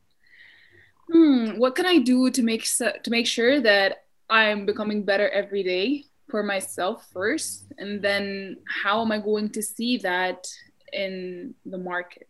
hmm, 1.12 1.58
what 1.58 1.76
can 1.76 1.88
I 1.88 1.98
do 1.98 2.30
to 2.30 2.42
make 2.44 2.66
to 2.78 3.10
make 3.10 3.26
sure 3.26 3.60
that 3.60 4.04
I'm 4.30 4.66
becoming 4.66 5.04
better 5.04 5.28
every 5.30 5.64
day 5.64 6.06
for 6.30 6.44
myself 6.44 7.10
first, 7.12 7.74
and 7.80 8.02
then 8.02 8.58
how 8.84 9.02
am 9.02 9.12
I 9.12 9.18
going 9.18 9.50
to 9.50 9.62
see 9.62 9.98
that 9.98 10.48
in 10.94 11.56
the 11.66 11.80
market? 11.80 12.28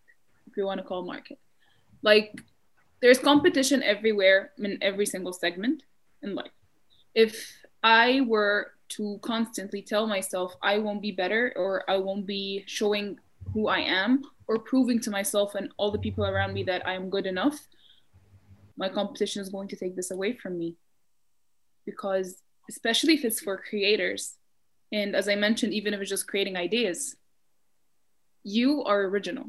if 0.51 0.57
you 0.57 0.65
want 0.65 0.79
to 0.79 0.85
call 0.85 1.03
market. 1.03 1.39
Like 2.01 2.41
there's 3.01 3.19
competition 3.19 3.81
everywhere 3.83 4.51
in 4.57 4.77
every 4.81 5.05
single 5.05 5.33
segment 5.33 5.83
in 6.21 6.35
life. 6.35 6.51
If 7.13 7.51
I 7.83 8.21
were 8.21 8.71
to 8.89 9.19
constantly 9.21 9.81
tell 9.81 10.07
myself 10.07 10.53
I 10.61 10.77
won't 10.77 11.01
be 11.01 11.11
better 11.11 11.53
or 11.55 11.89
I 11.89 11.97
won't 11.97 12.25
be 12.25 12.63
showing 12.67 13.19
who 13.53 13.67
I 13.67 13.79
am 13.79 14.23
or 14.47 14.59
proving 14.59 14.99
to 15.01 15.11
myself 15.11 15.55
and 15.55 15.71
all 15.77 15.91
the 15.91 15.99
people 15.99 16.25
around 16.25 16.53
me 16.53 16.63
that 16.63 16.85
I 16.85 16.93
am 16.93 17.09
good 17.09 17.25
enough, 17.25 17.57
my 18.77 18.89
competition 18.89 19.41
is 19.41 19.49
going 19.49 19.67
to 19.69 19.75
take 19.75 19.95
this 19.95 20.11
away 20.11 20.33
from 20.33 20.57
me. 20.57 20.75
Because, 21.85 22.41
especially 22.69 23.13
if 23.13 23.25
it's 23.25 23.41
for 23.41 23.57
creators, 23.57 24.35
and 24.91 25.15
as 25.15 25.27
I 25.27 25.35
mentioned, 25.35 25.73
even 25.73 25.93
if 25.93 26.01
it's 26.01 26.09
just 26.09 26.27
creating 26.27 26.57
ideas, 26.57 27.15
you 28.43 28.83
are 28.83 29.03
original 29.03 29.45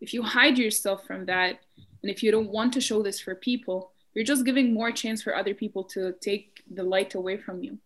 if 0.00 0.12
you 0.12 0.22
hide 0.22 0.58
yourself 0.58 1.06
from 1.06 1.26
that 1.26 1.60
and 2.02 2.10
if 2.10 2.22
you 2.22 2.30
don't 2.30 2.50
want 2.50 2.72
to 2.74 2.80
show 2.80 3.02
this 3.02 3.20
for 3.20 3.34
people 3.34 3.92
you're 4.16 4.24
just 4.24 4.44
giving 4.44 4.74
more 4.74 4.90
chance 4.90 5.22
for 5.22 5.36
other 5.36 5.54
people 5.54 5.84
to 5.84 6.12
take 6.20 6.62
the 6.72 6.82
light 6.82 7.14
away 7.14 7.36
from 7.36 7.62
you 7.62 7.78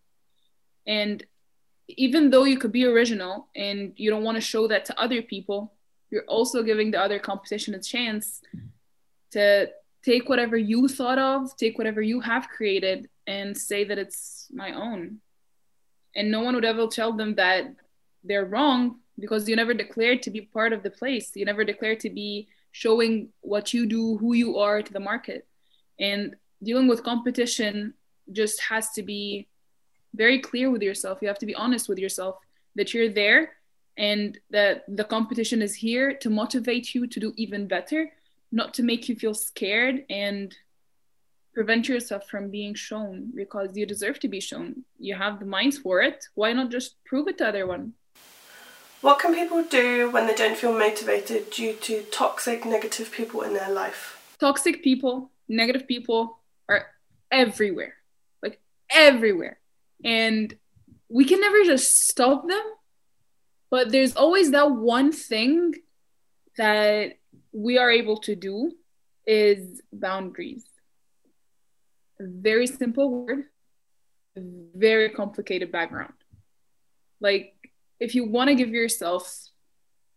and 0.87 1.25
even 1.88 2.30
though 2.30 2.44
you 2.44 2.56
could 2.56 2.72
be 2.72 2.87
original 2.87 3.49
and 3.56 3.92
you 3.96 4.10
don't 4.10 4.22
want 4.22 4.37
to 4.37 4.40
show 4.40 4.68
that 4.68 4.84
to 4.84 4.99
other 4.99 5.20
people 5.20 5.75
you're 6.10 6.25
also 6.28 6.62
giving 6.62 6.90
the 6.90 7.00
other 7.00 7.18
competition 7.18 7.75
a 7.75 7.82
chance 7.82 8.40
to 9.30 9.68
take 10.04 10.28
whatever 10.28 10.56
you 10.56 10.88
thought 10.88 11.18
of 11.18 11.56
take 11.56 11.76
whatever 11.76 12.00
you 12.00 12.20
have 12.20 12.49
created 12.49 13.08
and 13.26 13.56
say 13.56 13.84
that 13.84 13.99
it's 13.99 14.46
my 14.52 14.72
own 14.72 15.20
and 16.14 16.30
no 16.30 16.40
one 16.40 16.54
would 16.54 16.64
ever 16.64 16.87
tell 16.87 17.12
them 17.12 17.34
that 17.34 17.75
they're 18.25 18.44
wrong 18.44 19.00
because 19.18 19.49
you 19.49 19.56
never 19.56 19.75
declared 19.75 20.22
to 20.22 20.30
be 20.30 20.40
part 20.40 20.72
of 20.72 20.82
the 20.82 20.90
place. 20.90 21.30
You 21.34 21.44
never 21.44 21.64
declared 21.64 22.00
to 22.00 22.10
be 22.10 22.49
showing 22.72 23.28
what 23.40 23.75
you 23.75 23.87
do, 23.87 24.16
who 24.18 24.32
you 24.32 24.58
are 24.58 24.82
to 24.82 24.92
the 24.92 25.00
market. 25.00 25.46
And 26.00 26.35
dealing 26.62 26.88
with 26.88 27.04
competition 27.04 27.95
just 28.33 28.61
has 28.62 28.90
to 28.92 29.02
be 29.02 29.49
very 30.14 30.40
clear 30.40 30.71
with 30.71 30.83
yourself. 30.83 31.19
You 31.23 31.28
have 31.28 31.38
to 31.38 31.47
be 31.47 31.54
honest 31.54 31.88
with 31.88 31.99
yourself 31.99 32.37
that 32.75 32.92
you're 32.95 33.11
there 33.11 33.52
and 33.97 34.38
that 34.50 34.85
the 34.88 35.04
competition 35.04 35.62
is 35.62 35.75
here 35.75 36.14
to 36.14 36.30
motivate 36.30 36.95
you 36.95 37.07
to 37.07 37.21
do 37.21 37.33
even 37.37 37.69
better, 37.69 38.11
not 38.50 38.75
to 38.75 38.83
make 38.83 39.09
you 39.09 39.14
feel 39.14 39.35
scared 39.35 40.04
and 40.09 40.57
prevent 41.52 41.88
yourself 41.88 42.28
from 42.28 42.50
being 42.50 42.75
shown 42.75 43.30
because 43.35 43.76
you 43.76 43.85
deserve 43.85 44.19
to 44.21 44.28
be 44.28 44.40
shown. 44.40 44.85
You 44.99 45.16
have 45.16 45.40
the 45.40 45.47
minds 45.47 45.78
for 45.78 46.00
it. 46.00 46.25
Why 46.35 46.52
not 46.52 46.71
just 46.71 47.02
prove 47.04 47.28
it 47.28 47.38
to 47.38 47.47
everyone? 47.47 47.95
What 49.00 49.19
can 49.19 49.35
people 49.35 49.64
do 49.64 50.11
when 50.11 50.26
they 50.26 50.35
don't 50.35 50.57
feel 50.57 50.73
motivated 50.78 51.50
due 51.50 51.75
to 51.75 52.02
toxic, 52.12 52.64
negative 52.64 53.11
people 53.11 53.42
in 53.42 53.54
their 53.54 53.71
life? 53.71 54.19
Toxic 54.38 54.83
people, 54.83 55.30
negative 55.50 55.87
people 55.87 56.38
are 56.69 56.87
everywhere, 57.30 57.95
like 58.42 58.61
everywhere. 58.90 59.59
And 60.04 60.54
we 61.09 61.25
can 61.25 61.40
never 61.40 61.64
just 61.64 62.09
stop 62.09 62.49
them, 62.49 62.62
but 63.71 63.90
there's 63.90 64.16
always 64.16 64.52
that 64.52 64.71
one 64.71 65.12
thing 65.12 65.75
that 66.57 67.19
we 67.52 67.78
are 67.78 67.90
able 67.90 68.19
to 68.19 68.37
do 68.37 68.73
is 69.26 69.83
boundaries. 69.92 70.64
Very 72.21 72.66
simple 72.66 73.11
word, 73.11 73.45
very 74.37 75.11
complicated 75.11 75.73
background. 75.73 76.14
Like 77.21 77.54
if 77.99 78.14
you 78.14 78.25
want 78.25 78.49
to 78.49 78.54
give 78.54 78.71
yourself 78.71 79.49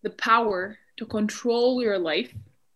the 0.03 0.11
power 0.11 0.77
to 0.97 1.05
control 1.05 1.81
your 1.81 1.97
life, 1.97 2.31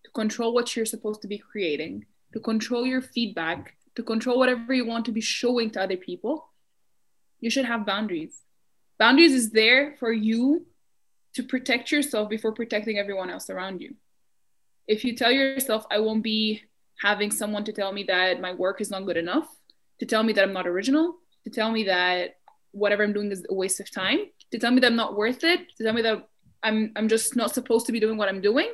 to 0.06 0.12
control 0.12 0.54
what 0.54 0.76
you're 0.76 0.86
supposed 0.86 1.22
to 1.22 1.28
be 1.28 1.38
creating, 1.38 2.06
to 2.38 2.44
control 2.44 2.86
your 2.86 3.02
feedback, 3.02 3.76
to 3.96 4.04
control 4.04 4.38
whatever 4.38 4.72
you 4.72 4.86
want 4.86 5.06
to 5.06 5.12
be 5.12 5.22
showing 5.22 5.72
to 5.72 5.82
other 5.82 5.98
people, 5.98 6.48
you 7.40 7.50
should 7.50 7.66
have 7.66 7.84
boundaries. 7.84 8.44
Boundaries 9.00 9.34
is 9.34 9.50
there 9.50 9.96
for 10.00 10.12
you 10.12 10.68
to 11.34 11.42
protect 11.42 11.92
yourself 11.92 12.30
before 12.30 12.52
protecting 12.52 13.00
everyone 13.00 13.32
else 13.32 13.50
around 13.50 13.82
you. 13.82 13.96
If 14.88 15.04
you 15.04 15.16
tell 15.16 15.32
yourself, 15.32 15.84
I 15.90 15.98
won't 15.98 16.24
be 16.24 16.62
having 17.02 17.32
someone 17.32 17.64
to 17.64 17.74
tell 17.74 17.92
me 17.92 18.04
that 18.04 18.40
my 18.40 18.54
work 18.54 18.82
is 18.82 18.92
not 18.92 19.08
good 19.08 19.18
enough, 19.18 19.48
to 20.00 20.06
tell 20.06 20.22
me 20.22 20.32
that 20.34 20.44
I'm 20.44 20.54
not 20.54 20.68
original, 20.68 21.16
to 21.44 21.50
tell 21.50 21.72
me 21.72 21.86
that 21.86 22.38
whatever 22.72 23.04
I'm 23.04 23.14
doing 23.14 23.32
is 23.32 23.44
a 23.50 23.54
waste 23.54 23.80
of 23.80 23.90
time, 23.90 24.20
to 24.52 24.60
tell 24.60 24.70
me 24.70 24.80
that 24.82 24.92
I'm 24.92 24.96
not 24.96 25.18
worth 25.18 25.44
it, 25.44 25.76
to 25.78 25.84
tell 25.84 25.94
me 25.94 26.04
that 26.04 26.28
I'm 26.62 26.92
I'm 26.96 27.08
just 27.08 27.36
not 27.36 27.56
supposed 27.56 27.88
to 27.88 27.92
be 27.92 28.00
doing 28.00 28.18
what 28.18 28.30
I'm 28.30 28.42
doing, 28.42 28.72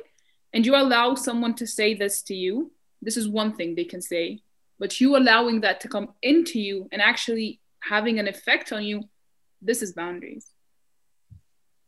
and 0.52 0.66
you 0.66 0.76
allow 0.76 1.14
someone 1.14 1.54
to 1.54 1.66
say 1.66 1.94
this 1.94 2.20
to 2.24 2.34
you, 2.34 2.70
this 3.04 3.16
is 3.16 3.28
one 3.28 3.54
thing 3.54 3.74
they 3.74 3.84
can 3.84 4.00
say. 4.00 4.40
But 4.78 5.00
you 5.00 5.16
allowing 5.16 5.60
that 5.60 5.80
to 5.80 5.88
come 5.88 6.14
into 6.22 6.58
you 6.58 6.88
and 6.90 7.00
actually 7.00 7.60
having 7.80 8.18
an 8.18 8.26
effect 8.26 8.72
on 8.72 8.84
you, 8.84 9.04
this 9.62 9.82
is 9.82 9.92
boundaries. 9.92 10.50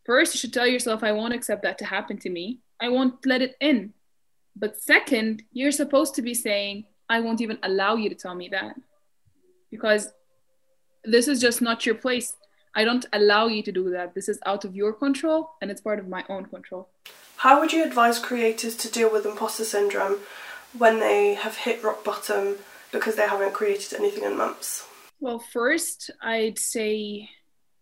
First, 0.05 0.35
you 0.35 0.39
should 0.39 0.53
tell 0.53 0.67
yourself, 0.67 1.03
I 1.03 1.13
won't 1.13 1.35
accept 1.35 1.63
that 1.63 1.79
to 1.79 1.85
happen 1.85 2.19
to 2.19 2.31
me. 2.31 2.61
I 2.81 2.89
won't 2.91 3.27
let 3.27 3.43
it 3.43 3.57
in. 3.61 3.93
But 4.55 4.81
second, 4.81 5.43
you're 5.53 5.73
supposed 5.73 6.15
to 6.15 6.23
be 6.23 6.33
saying, 6.33 6.85
I 7.09 7.21
won't 7.21 7.41
even 7.41 7.59
allow 7.63 7.97
you 7.97 8.09
to 8.09 8.15
tell 8.15 8.35
me 8.35 8.49
that. 8.51 8.77
Because 9.71 10.13
this 11.05 11.29
is 11.29 11.41
just 11.41 11.61
not 11.61 11.85
your 11.85 11.97
place. 11.97 12.37
I 12.75 12.85
don't 12.85 13.07
allow 13.13 13.47
you 13.47 13.63
to 13.63 13.73
do 13.73 13.91
that. 13.91 14.15
This 14.15 14.29
is 14.29 14.39
out 14.47 14.65
of 14.65 14.77
your 14.77 14.93
control 14.93 15.51
and 15.61 15.71
it's 15.71 15.81
part 15.81 15.99
of 15.99 16.09
my 16.09 16.25
own 16.29 16.47
control. 16.47 16.89
How 17.39 17.61
would 17.61 17.73
you 17.73 17.85
advise 17.85 18.19
creators 18.19 18.77
to 18.77 18.91
deal 18.91 19.11
with 19.11 19.27
imposter 19.27 19.65
syndrome 19.65 20.21
when 20.79 21.01
they 21.01 21.35
have 21.35 21.57
hit 21.57 21.83
rock 21.83 22.05
bottom 22.05 22.57
because 22.93 23.17
they 23.17 23.27
haven't 23.27 23.53
created 23.53 23.95
anything 23.99 24.25
in 24.25 24.37
months? 24.37 24.87
Well, 25.21 25.39
first, 25.39 26.11
I'd 26.21 26.59
say 26.59 27.31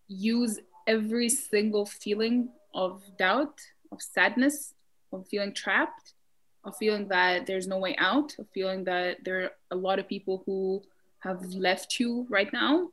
use 0.09 0.61
every 0.87 1.29
single 1.29 1.87
feeling 1.87 2.51
of 2.75 3.03
doubt, 3.19 3.61
of 3.91 4.03
sadness, 4.03 4.75
of 5.13 5.27
feeling 5.29 5.53
trapped, 5.53 6.15
of 6.65 6.77
feeling 6.77 7.09
that 7.09 7.47
there's 7.47 7.67
no 7.67 7.79
way 7.79 7.95
out, 7.99 8.35
of 8.39 8.49
feeling 8.53 8.85
that 8.85 9.25
there 9.25 9.43
are 9.45 9.51
a 9.71 9.77
lot 9.77 9.99
of 9.99 10.09
people 10.09 10.43
who 10.47 10.83
have 11.21 11.43
left 11.55 11.99
you 11.99 12.27
right 12.29 12.53
now 12.53 12.89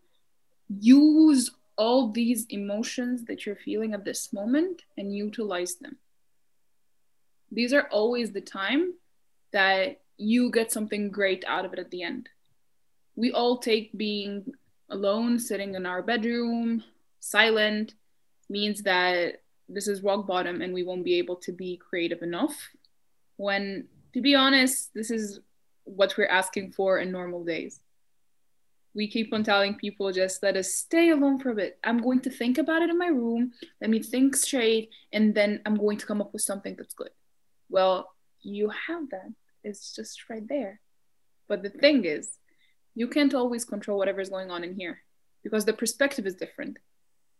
use 0.79 1.51
all 1.77 2.11
these 2.11 2.45
emotions 2.49 3.25
that 3.25 3.45
you're 3.45 3.55
feeling 3.55 3.93
at 3.93 4.05
this 4.05 4.31
moment 4.31 4.83
and 4.97 5.15
utilize 5.15 5.75
them. 5.75 5.97
These 7.51 7.73
are 7.73 7.87
always 7.91 8.31
the 8.31 8.41
time 8.41 8.93
that 9.51 10.01
you 10.17 10.51
get 10.51 10.71
something 10.71 11.09
great 11.09 11.43
out 11.47 11.65
of 11.65 11.73
it 11.73 11.79
at 11.79 11.91
the 11.91 12.03
end. 12.03 12.29
We 13.15 13.31
all 13.31 13.57
take 13.57 13.97
being 13.97 14.53
alone, 14.89 15.39
sitting 15.39 15.75
in 15.75 15.85
our 15.85 16.01
bedroom, 16.01 16.83
silent, 17.19 17.95
means 18.49 18.83
that 18.83 19.41
this 19.69 19.87
is 19.87 20.03
rock 20.03 20.27
bottom 20.27 20.61
and 20.61 20.73
we 20.73 20.83
won't 20.83 21.05
be 21.05 21.15
able 21.15 21.37
to 21.37 21.51
be 21.51 21.77
creative 21.77 22.21
enough. 22.21 22.69
When, 23.37 23.87
to 24.13 24.21
be 24.21 24.35
honest, 24.35 24.93
this 24.93 25.09
is 25.11 25.39
what 25.85 26.15
we're 26.17 26.27
asking 26.27 26.73
for 26.73 26.99
in 26.99 27.11
normal 27.11 27.43
days 27.43 27.79
we 28.93 29.07
keep 29.07 29.33
on 29.33 29.43
telling 29.43 29.75
people 29.75 30.11
just 30.11 30.43
let 30.43 30.57
us 30.57 30.73
stay 30.73 31.09
alone 31.09 31.39
for 31.39 31.51
a 31.51 31.55
bit. 31.55 31.79
I'm 31.83 31.99
going 31.99 32.19
to 32.21 32.29
think 32.29 32.57
about 32.57 32.81
it 32.81 32.89
in 32.89 32.97
my 32.97 33.07
room. 33.07 33.53
Let 33.79 33.89
me 33.89 34.01
think 34.01 34.35
straight, 34.35 34.89
and 35.13 35.33
then 35.33 35.61
I'm 35.65 35.75
going 35.75 35.97
to 35.97 36.05
come 36.05 36.21
up 36.21 36.33
with 36.33 36.41
something 36.41 36.75
that's 36.75 36.93
good. 36.93 37.11
Well, 37.69 38.13
you 38.41 38.69
have 38.87 39.09
that. 39.11 39.31
It's 39.63 39.95
just 39.95 40.29
right 40.29 40.47
there. 40.47 40.79
But 41.47 41.63
the 41.63 41.69
thing 41.69 42.05
is, 42.05 42.37
you 42.95 43.07
can't 43.07 43.33
always 43.33 43.65
control 43.65 43.97
whatever's 43.97 44.29
going 44.29 44.51
on 44.51 44.63
in 44.63 44.75
here 44.75 45.01
because 45.43 45.65
the 45.65 45.73
perspective 45.73 46.25
is 46.25 46.35
different. 46.35 46.77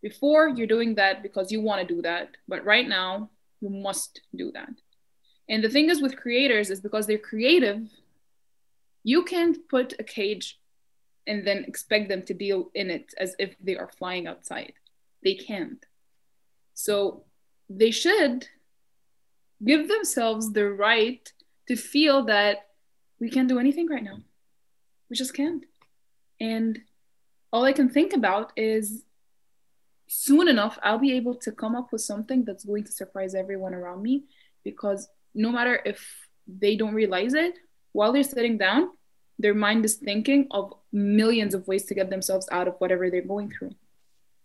Before, 0.01 0.47
you're 0.47 0.67
doing 0.67 0.95
that 0.95 1.21
because 1.21 1.51
you 1.51 1.61
want 1.61 1.87
to 1.87 1.95
do 1.95 2.01
that, 2.01 2.29
but 2.47 2.65
right 2.65 2.87
now, 2.87 3.29
you 3.59 3.69
must 3.69 4.21
do 4.35 4.51
that. 4.53 4.73
And 5.47 5.63
the 5.63 5.69
thing 5.69 5.89
is 5.89 6.01
with 6.01 6.17
creators 6.17 6.69
is 6.69 6.81
because 6.81 7.05
they're 7.05 7.17
creative, 7.17 7.87
you 9.03 9.23
can't 9.23 9.57
put 9.69 9.93
a 9.99 10.03
cage 10.03 10.59
and 11.27 11.45
then 11.45 11.65
expect 11.65 12.09
them 12.09 12.23
to 12.23 12.33
deal 12.33 12.71
in 12.73 12.89
it 12.89 13.13
as 13.17 13.35
if 13.37 13.55
they 13.61 13.77
are 13.77 13.91
flying 13.97 14.27
outside. 14.27 14.73
They 15.23 15.35
can't. 15.35 15.85
So 16.73 17.23
they 17.69 17.91
should 17.91 18.47
give 19.63 19.87
themselves 19.87 20.51
the 20.51 20.69
right 20.71 21.31
to 21.71 21.77
feel 21.77 22.25
that 22.25 22.67
we 23.21 23.29
can't 23.29 23.47
do 23.47 23.57
anything 23.57 23.87
right 23.87 24.03
now. 24.03 24.17
We 25.09 25.15
just 25.15 25.33
can't. 25.33 25.63
And 26.41 26.79
all 27.53 27.63
I 27.63 27.71
can 27.71 27.87
think 27.87 28.11
about 28.11 28.51
is 28.57 29.03
soon 30.09 30.49
enough, 30.49 30.77
I'll 30.83 30.99
be 30.99 31.13
able 31.13 31.35
to 31.35 31.51
come 31.53 31.73
up 31.73 31.93
with 31.93 32.01
something 32.01 32.43
that's 32.43 32.65
going 32.65 32.83
to 32.83 32.91
surprise 32.91 33.33
everyone 33.35 33.73
around 33.73 34.01
me 34.03 34.25
because 34.65 35.07
no 35.33 35.49
matter 35.49 35.79
if 35.85 36.05
they 36.45 36.75
don't 36.75 36.93
realize 36.93 37.33
it, 37.33 37.53
while 37.93 38.11
they're 38.11 38.23
sitting 38.23 38.57
down, 38.57 38.89
their 39.39 39.53
mind 39.53 39.85
is 39.85 39.95
thinking 39.95 40.47
of 40.51 40.73
millions 40.91 41.53
of 41.55 41.65
ways 41.69 41.85
to 41.85 41.95
get 41.95 42.09
themselves 42.09 42.49
out 42.51 42.67
of 42.67 42.75
whatever 42.79 43.09
they're 43.09 43.21
going 43.21 43.49
through. 43.49 43.71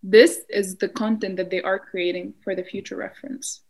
This 0.01 0.43
is 0.49 0.77
the 0.77 0.89
content 0.89 1.39
that 1.39 1.51
they 1.51 1.61
are 1.61 1.81
creating 1.81 2.35
for 2.45 2.55
the 2.55 2.63
future 2.63 2.95
reference, 2.95 3.63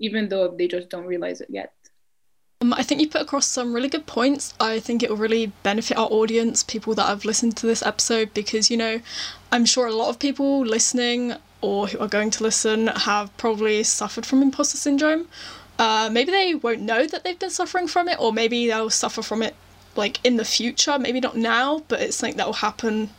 even 0.00 0.28
though 0.28 0.48
they 0.48 0.66
just 0.66 0.88
don't 0.88 1.06
realize 1.06 1.40
it 1.40 1.48
yet. 1.48 1.74
Um, 2.60 2.72
I 2.72 2.82
think 2.82 3.00
you 3.00 3.08
put 3.08 3.22
across 3.22 3.46
some 3.46 3.72
really 3.72 3.88
good 3.88 4.06
points. 4.06 4.52
I 4.58 4.80
think 4.80 5.02
it 5.02 5.10
will 5.10 5.16
really 5.16 5.52
benefit 5.62 5.96
our 5.96 6.08
audience, 6.10 6.64
people 6.64 6.94
that 6.94 7.06
have 7.06 7.24
listened 7.24 7.56
to 7.58 7.66
this 7.66 7.82
episode, 7.84 8.34
because, 8.34 8.70
you 8.70 8.76
know, 8.76 9.00
I'm 9.52 9.64
sure 9.64 9.86
a 9.86 9.94
lot 9.94 10.08
of 10.08 10.18
people 10.18 10.60
listening 10.66 11.34
or 11.60 11.86
who 11.86 11.98
are 11.98 12.08
going 12.08 12.30
to 12.30 12.42
listen 12.42 12.88
have 12.88 13.36
probably 13.36 13.82
suffered 13.84 14.26
from 14.26 14.42
imposter 14.42 14.76
syndrome. 14.76 15.28
Uh, 15.78 16.08
maybe 16.10 16.32
they 16.32 16.54
won't 16.54 16.80
know 16.80 17.06
that 17.06 17.22
they've 17.22 17.38
been 17.38 17.50
suffering 17.50 17.86
from 17.86 18.08
it, 18.08 18.18
or 18.18 18.32
maybe 18.32 18.66
they'll 18.66 18.90
suffer 18.90 19.22
from 19.22 19.42
it 19.42 19.54
like 19.94 20.18
in 20.24 20.36
the 20.36 20.44
future. 20.44 20.98
Maybe 20.98 21.20
not 21.20 21.36
now, 21.36 21.84
but 21.86 22.00
it's 22.00 22.16
something 22.16 22.36
that 22.38 22.46
will 22.46 22.54
happen 22.54 23.10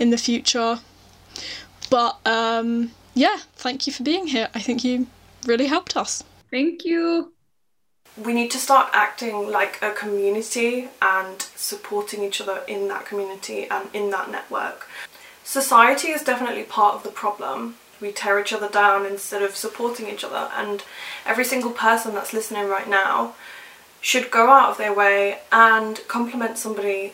in 0.00 0.10
the 0.10 0.18
future. 0.18 0.80
But 1.90 2.18
um, 2.26 2.90
yeah, 3.14 3.38
thank 3.54 3.86
you 3.86 3.92
for 3.92 4.02
being 4.02 4.26
here. 4.26 4.48
I 4.54 4.60
think 4.60 4.82
you 4.82 5.06
really 5.46 5.66
helped 5.66 5.96
us. 5.96 6.24
Thank 6.50 6.84
you. 6.84 7.32
We 8.22 8.32
need 8.32 8.50
to 8.50 8.58
start 8.58 8.90
acting 8.92 9.48
like 9.48 9.80
a 9.80 9.92
community 9.92 10.88
and 11.00 11.40
supporting 11.54 12.24
each 12.24 12.40
other 12.40 12.62
in 12.66 12.88
that 12.88 13.06
community 13.06 13.68
and 13.70 13.88
in 13.94 14.10
that 14.10 14.30
network. 14.30 14.88
Society 15.44 16.08
is 16.08 16.22
definitely 16.22 16.64
part 16.64 16.96
of 16.96 17.04
the 17.04 17.10
problem. 17.10 17.76
We 18.00 18.10
tear 18.12 18.40
each 18.40 18.52
other 18.52 18.68
down 18.68 19.06
instead 19.06 19.42
of 19.42 19.56
supporting 19.56 20.08
each 20.08 20.24
other, 20.24 20.50
and 20.54 20.84
every 21.24 21.44
single 21.44 21.70
person 21.70 22.14
that's 22.14 22.32
listening 22.32 22.68
right 22.68 22.88
now 22.88 23.34
should 24.00 24.30
go 24.30 24.50
out 24.50 24.70
of 24.70 24.78
their 24.78 24.94
way 24.94 25.38
and 25.50 26.00
compliment 26.08 26.58
somebody, 26.58 27.12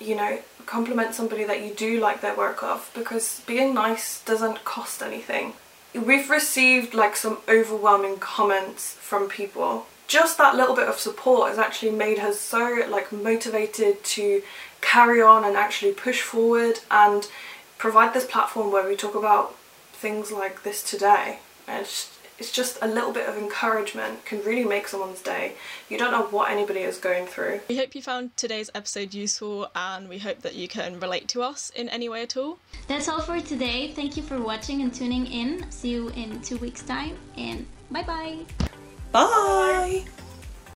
you 0.00 0.16
know, 0.16 0.40
compliment 0.66 1.14
somebody 1.14 1.44
that 1.44 1.62
you 1.62 1.72
do 1.74 2.00
like 2.00 2.20
their 2.20 2.36
work 2.36 2.62
of 2.62 2.90
because 2.94 3.42
being 3.46 3.74
nice 3.74 4.22
doesn't 4.24 4.64
cost 4.64 5.02
anything. 5.02 5.52
We've 5.94 6.30
received 6.30 6.94
like 6.94 7.16
some 7.16 7.38
overwhelming 7.48 8.18
comments 8.18 8.94
from 8.94 9.28
people. 9.28 9.86
Just 10.06 10.38
that 10.38 10.54
little 10.54 10.74
bit 10.74 10.88
of 10.88 10.98
support 10.98 11.48
has 11.48 11.58
actually 11.58 11.92
made 11.92 12.18
her 12.18 12.32
so 12.32 12.84
like 12.88 13.12
motivated 13.12 14.04
to 14.04 14.42
carry 14.80 15.22
on 15.22 15.44
and 15.44 15.56
actually 15.56 15.92
push 15.92 16.20
forward 16.20 16.80
and 16.90 17.26
provide 17.78 18.14
this 18.14 18.26
platform 18.26 18.70
where 18.70 18.86
we 18.86 18.96
talk 18.96 19.14
about 19.14 19.56
things 19.92 20.30
like 20.30 20.62
this 20.62 20.82
today. 20.82 21.38
And 21.66 21.82
it's 21.82 22.14
it's 22.38 22.50
just 22.50 22.78
a 22.82 22.88
little 22.88 23.12
bit 23.12 23.28
of 23.28 23.36
encouragement 23.36 24.24
can 24.24 24.42
really 24.42 24.64
make 24.64 24.88
someone's 24.88 25.20
day. 25.20 25.52
You 25.88 25.98
don't 25.98 26.10
know 26.10 26.24
what 26.24 26.50
anybody 26.50 26.80
is 26.80 26.98
going 26.98 27.26
through. 27.26 27.60
We 27.68 27.76
hope 27.76 27.94
you 27.94 28.02
found 28.02 28.36
today's 28.36 28.70
episode 28.74 29.14
useful 29.14 29.68
and 29.76 30.08
we 30.08 30.18
hope 30.18 30.40
that 30.40 30.54
you 30.54 30.66
can 30.66 30.98
relate 30.98 31.28
to 31.28 31.42
us 31.42 31.70
in 31.76 31.88
any 31.88 32.08
way 32.08 32.22
at 32.22 32.36
all. 32.36 32.58
That's 32.88 33.08
all 33.08 33.20
for 33.20 33.40
today. 33.40 33.92
Thank 33.92 34.16
you 34.16 34.22
for 34.22 34.40
watching 34.40 34.82
and 34.82 34.92
tuning 34.92 35.26
in. 35.26 35.70
See 35.70 35.90
you 35.90 36.08
in 36.10 36.40
two 36.42 36.56
weeks' 36.56 36.82
time 36.82 37.16
and 37.36 37.66
bye-bye. 39.14 40.04
Bye. 40.04 40.13